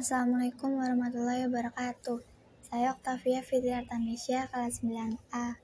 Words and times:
Assalamualaikum 0.00 0.80
warahmatullahi 0.80 1.44
wabarakatuh. 1.44 2.24
Saya 2.64 2.96
Octavia 2.96 3.44
Fitri 3.44 3.68
Artamisya, 3.68 4.48
kelas 4.48 4.80
9A. 4.80 5.60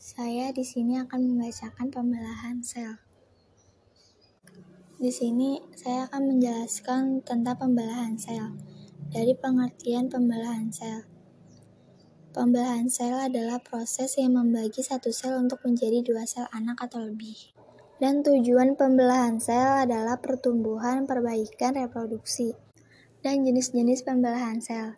Saya 0.00 0.56
di 0.56 0.64
sini 0.64 0.96
akan 0.96 1.20
membacakan 1.20 1.92
pembelahan 1.92 2.64
sel. 2.64 2.96
Di 4.96 5.12
sini 5.12 5.60
saya 5.76 6.08
akan 6.08 6.32
menjelaskan 6.32 7.28
tentang 7.28 7.60
pembelahan 7.60 8.16
sel. 8.16 8.56
Dari 9.12 9.36
pengertian 9.36 10.08
pembelahan 10.08 10.72
sel. 10.72 11.04
Pembelahan 12.32 12.88
sel 12.88 13.20
adalah 13.20 13.60
proses 13.60 14.16
yang 14.16 14.32
membagi 14.32 14.80
satu 14.80 15.12
sel 15.12 15.36
untuk 15.36 15.60
menjadi 15.60 16.00
dua 16.00 16.24
sel 16.24 16.48
anak 16.56 16.88
atau 16.88 17.04
lebih. 17.04 17.52
Dan 18.00 18.24
tujuan 18.24 18.80
pembelahan 18.80 19.36
sel 19.36 19.84
adalah 19.84 20.24
pertumbuhan, 20.24 21.04
perbaikan, 21.04 21.76
reproduksi, 21.76 22.56
dan 23.26 23.42
jenis-jenis 23.42 24.06
pembelahan 24.06 24.62
sel. 24.62 24.94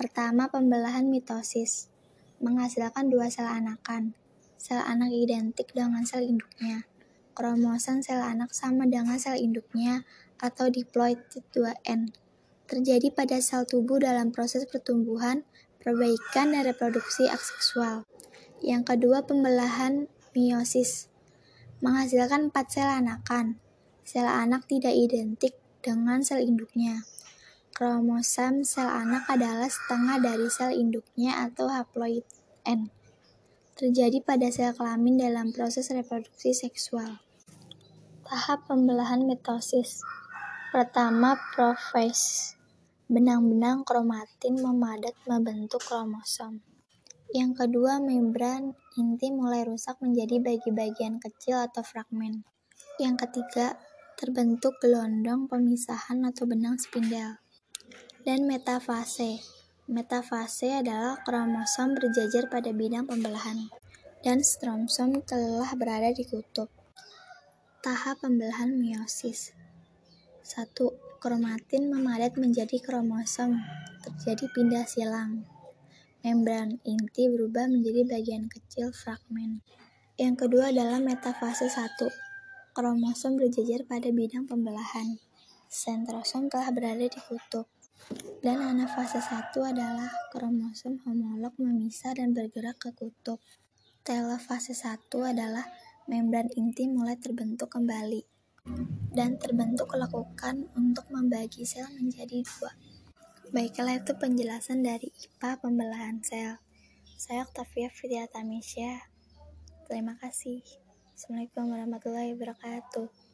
Pertama, 0.00 0.48
pembelahan 0.48 1.04
mitosis. 1.04 1.92
Menghasilkan 2.40 3.12
dua 3.12 3.28
sel 3.28 3.44
anakan. 3.44 4.16
Sel 4.56 4.80
anak 4.80 5.12
identik 5.12 5.68
dengan 5.76 6.08
sel 6.08 6.24
induknya. 6.24 6.88
Kromosom 7.36 8.00
sel 8.00 8.24
anak 8.24 8.56
sama 8.56 8.88
dengan 8.88 9.20
sel 9.20 9.36
induknya 9.36 10.08
atau 10.40 10.72
diploid 10.72 11.20
2N. 11.52 12.16
Terjadi 12.64 13.12
pada 13.12 13.44
sel 13.44 13.68
tubuh 13.68 14.00
dalam 14.00 14.32
proses 14.32 14.64
pertumbuhan, 14.64 15.44
perbaikan, 15.84 16.56
dan 16.56 16.64
reproduksi 16.64 17.28
seksual. 17.28 18.08
Yang 18.64 18.96
kedua, 18.96 19.28
pembelahan 19.28 20.08
meiosis 20.32 21.12
menghasilkan 21.84 22.48
empat 22.48 22.72
sel 22.72 22.88
anakan. 22.88 23.60
Sel 24.00 24.24
anak 24.24 24.64
tidak 24.64 24.96
identik 24.96 25.60
dengan 25.84 26.24
sel 26.24 26.40
induknya. 26.40 27.04
Kromosom 27.80 28.60
sel 28.60 28.92
anak 28.92 29.24
adalah 29.32 29.64
setengah 29.64 30.20
dari 30.20 30.52
sel 30.52 30.68
induknya 30.76 31.48
atau 31.48 31.64
haploid 31.64 32.28
N. 32.68 32.92
Terjadi 33.72 34.20
pada 34.20 34.52
sel 34.52 34.76
kelamin 34.76 35.16
dalam 35.16 35.48
proses 35.48 35.88
reproduksi 35.88 36.52
seksual. 36.52 37.24
Tahap 38.28 38.68
pembelahan 38.68 39.24
mitosis. 39.24 40.04
Pertama, 40.68 41.40
profase. 41.56 42.52
Benang-benang 43.08 43.88
kromatin 43.88 44.60
memadat 44.60 45.16
membentuk 45.24 45.80
kromosom. 45.80 46.60
Yang 47.32 47.64
kedua, 47.64 47.96
membran 47.96 48.76
inti 49.00 49.32
mulai 49.32 49.64
rusak 49.64 49.96
menjadi 50.04 50.36
bagi-bagian 50.36 51.16
kecil 51.16 51.64
atau 51.64 51.80
fragmen. 51.80 52.44
Yang 53.00 53.24
ketiga, 53.24 53.80
terbentuk 54.20 54.76
gelondong 54.84 55.48
pemisahan 55.48 56.28
atau 56.28 56.44
benang 56.44 56.76
spindel. 56.76 57.40
Dan 58.20 58.44
metafase. 58.44 59.40
Metafase 59.90 60.76
adalah 60.76 61.18
kromosom 61.24 61.96
berjajar 61.96 62.46
pada 62.52 62.70
bidang 62.70 63.08
pembelahan 63.08 63.72
dan 64.20 64.44
stromosom 64.44 65.24
telah 65.24 65.72
berada 65.74 66.12
di 66.12 66.22
kutub. 66.28 66.68
Tahap 67.80 68.20
pembelahan 68.20 68.76
meiosis. 68.76 69.56
1. 70.44 70.76
Kromatin 71.18 71.88
memadat 71.88 72.36
menjadi 72.36 72.76
kromosom. 72.78 73.56
Terjadi 74.04 74.46
pindah 74.52 74.84
silang 74.84 75.48
membran 76.20 76.76
inti 76.84 77.32
berubah 77.32 77.64
menjadi 77.64 78.04
bagian 78.04 78.44
kecil 78.52 78.92
fragmen. 78.92 79.64
Yang 80.20 80.44
kedua 80.44 80.68
adalah 80.68 81.00
metafase 81.00 81.72
1. 81.72 82.76
Kromosom 82.76 83.40
berjejer 83.40 83.88
pada 83.88 84.12
bidang 84.12 84.44
pembelahan. 84.44 85.16
Sentrosom 85.72 86.52
telah 86.52 86.68
berada 86.76 87.08
di 87.08 87.20
kutub. 87.24 87.64
Dan 88.40 88.58
anafase 88.64 89.20
1 89.20 89.52
adalah 89.60 90.10
kromosom 90.32 91.00
homolog 91.04 91.52
memisah 91.60 92.16
dan 92.16 92.32
bergerak 92.32 92.80
ke 92.80 92.90
kutub. 92.96 93.38
Telofase 94.00 94.72
1 94.72 95.12
adalah 95.12 95.68
membran 96.08 96.48
inti 96.56 96.88
mulai 96.88 97.14
terbentuk 97.20 97.70
kembali 97.70 98.40
dan 99.10 99.38
terbentuk 99.38 99.90
lakukan 99.94 100.68
untuk 100.78 101.06
membagi 101.10 101.66
sel 101.66 101.86
menjadi 101.94 102.42
dua. 102.42 102.72
Baiklah 103.50 103.98
itu 103.98 104.14
penjelasan 104.14 104.86
dari 104.86 105.10
IPA 105.10 105.50
pembelahan 105.58 106.22
sel. 106.22 106.62
Saya 107.18 107.44
Octavia 107.44 107.90
Fitriatamisya. 107.90 109.10
Terima 109.90 110.14
kasih. 110.16 110.62
Assalamualaikum 111.12 111.68
warahmatullahi 111.74 112.32
wabarakatuh. 112.38 113.29